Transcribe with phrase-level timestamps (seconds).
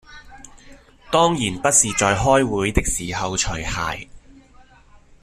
[1.11, 4.09] 當然不是在開會的時候除鞋